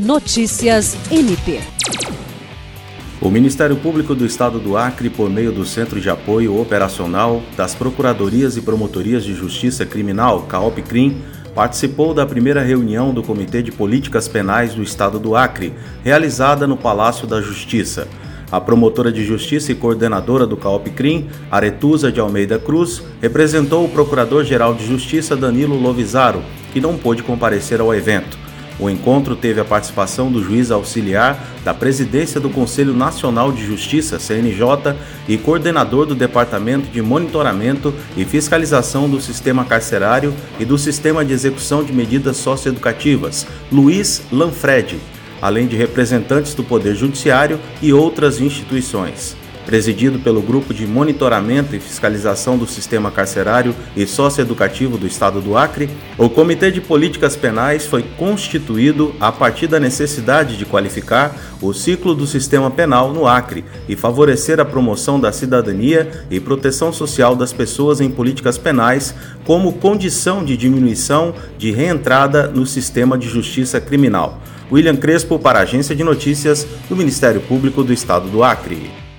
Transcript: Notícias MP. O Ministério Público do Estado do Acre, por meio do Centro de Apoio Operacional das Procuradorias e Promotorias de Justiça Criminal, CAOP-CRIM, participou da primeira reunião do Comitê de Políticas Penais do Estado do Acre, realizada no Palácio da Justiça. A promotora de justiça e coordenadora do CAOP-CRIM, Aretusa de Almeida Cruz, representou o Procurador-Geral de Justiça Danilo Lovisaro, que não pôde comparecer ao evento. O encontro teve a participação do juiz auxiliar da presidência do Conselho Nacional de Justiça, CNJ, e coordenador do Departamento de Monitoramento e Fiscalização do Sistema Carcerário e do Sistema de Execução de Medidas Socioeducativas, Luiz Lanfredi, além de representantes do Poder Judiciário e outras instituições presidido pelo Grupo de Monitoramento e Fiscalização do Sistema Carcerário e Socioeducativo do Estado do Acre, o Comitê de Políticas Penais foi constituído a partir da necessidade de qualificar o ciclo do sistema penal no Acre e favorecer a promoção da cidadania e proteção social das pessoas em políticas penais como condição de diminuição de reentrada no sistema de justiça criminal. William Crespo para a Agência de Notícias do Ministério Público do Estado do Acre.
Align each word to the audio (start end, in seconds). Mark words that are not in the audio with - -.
Notícias 0.00 0.96
MP. 1.12 1.60
O 3.20 3.28
Ministério 3.28 3.76
Público 3.76 4.14
do 4.14 4.24
Estado 4.24 4.58
do 4.58 4.74
Acre, 4.74 5.10
por 5.10 5.28
meio 5.28 5.52
do 5.52 5.62
Centro 5.62 6.00
de 6.00 6.08
Apoio 6.08 6.58
Operacional 6.58 7.42
das 7.54 7.74
Procuradorias 7.74 8.56
e 8.56 8.62
Promotorias 8.62 9.22
de 9.22 9.34
Justiça 9.34 9.84
Criminal, 9.84 10.44
CAOP-CRIM, 10.44 11.20
participou 11.54 12.14
da 12.14 12.24
primeira 12.24 12.62
reunião 12.62 13.12
do 13.12 13.22
Comitê 13.22 13.60
de 13.62 13.70
Políticas 13.70 14.26
Penais 14.26 14.72
do 14.72 14.82
Estado 14.82 15.18
do 15.18 15.36
Acre, 15.36 15.74
realizada 16.02 16.66
no 16.66 16.78
Palácio 16.78 17.26
da 17.26 17.42
Justiça. 17.42 18.08
A 18.50 18.58
promotora 18.58 19.12
de 19.12 19.22
justiça 19.22 19.70
e 19.70 19.74
coordenadora 19.74 20.46
do 20.46 20.56
CAOP-CRIM, 20.56 21.28
Aretusa 21.50 22.10
de 22.10 22.18
Almeida 22.20 22.58
Cruz, 22.58 23.02
representou 23.20 23.84
o 23.84 23.88
Procurador-Geral 23.90 24.72
de 24.72 24.86
Justiça 24.86 25.36
Danilo 25.36 25.78
Lovisaro, 25.78 26.42
que 26.72 26.80
não 26.80 26.96
pôde 26.96 27.22
comparecer 27.22 27.82
ao 27.82 27.94
evento. 27.94 28.49
O 28.80 28.88
encontro 28.88 29.36
teve 29.36 29.60
a 29.60 29.64
participação 29.64 30.32
do 30.32 30.42
juiz 30.42 30.70
auxiliar 30.70 31.46
da 31.62 31.74
presidência 31.74 32.40
do 32.40 32.48
Conselho 32.48 32.94
Nacional 32.94 33.52
de 33.52 33.64
Justiça, 33.64 34.18
CNJ, 34.18 34.96
e 35.28 35.36
coordenador 35.36 36.06
do 36.06 36.14
Departamento 36.14 36.88
de 36.88 37.02
Monitoramento 37.02 37.92
e 38.16 38.24
Fiscalização 38.24 39.08
do 39.08 39.20
Sistema 39.20 39.66
Carcerário 39.66 40.32
e 40.58 40.64
do 40.64 40.78
Sistema 40.78 41.22
de 41.22 41.34
Execução 41.34 41.84
de 41.84 41.92
Medidas 41.92 42.38
Socioeducativas, 42.38 43.46
Luiz 43.70 44.22
Lanfredi, 44.32 44.98
além 45.42 45.66
de 45.66 45.76
representantes 45.76 46.54
do 46.54 46.64
Poder 46.64 46.94
Judiciário 46.94 47.60
e 47.82 47.92
outras 47.92 48.40
instituições 48.40 49.36
presidido 49.66 50.18
pelo 50.18 50.42
Grupo 50.42 50.72
de 50.72 50.86
Monitoramento 50.86 51.74
e 51.74 51.80
Fiscalização 51.80 52.58
do 52.58 52.66
Sistema 52.66 53.10
Carcerário 53.10 53.74
e 53.96 54.06
Socioeducativo 54.06 54.98
do 54.98 55.06
Estado 55.06 55.40
do 55.40 55.56
Acre, 55.56 55.90
o 56.18 56.28
Comitê 56.28 56.70
de 56.70 56.80
Políticas 56.80 57.36
Penais 57.36 57.86
foi 57.86 58.02
constituído 58.16 59.14
a 59.20 59.30
partir 59.30 59.66
da 59.66 59.80
necessidade 59.80 60.56
de 60.56 60.64
qualificar 60.64 61.36
o 61.60 61.72
ciclo 61.72 62.14
do 62.14 62.26
sistema 62.26 62.70
penal 62.70 63.12
no 63.12 63.26
Acre 63.26 63.64
e 63.88 63.94
favorecer 63.94 64.58
a 64.60 64.64
promoção 64.64 65.20
da 65.20 65.32
cidadania 65.32 66.24
e 66.30 66.40
proteção 66.40 66.92
social 66.92 67.36
das 67.36 67.52
pessoas 67.52 68.00
em 68.00 68.10
políticas 68.10 68.56
penais 68.56 69.14
como 69.44 69.74
condição 69.74 70.44
de 70.44 70.56
diminuição 70.56 71.34
de 71.58 71.70
reentrada 71.70 72.48
no 72.48 72.64
sistema 72.66 73.18
de 73.18 73.28
justiça 73.28 73.80
criminal. 73.80 74.40
William 74.70 74.96
Crespo 74.96 75.38
para 75.38 75.58
a 75.58 75.62
Agência 75.62 75.96
de 75.96 76.04
Notícias 76.04 76.66
do 76.88 76.96
Ministério 76.96 77.40
Público 77.40 77.82
do 77.82 77.92
Estado 77.92 78.28
do 78.28 78.44
Acre. 78.44 79.09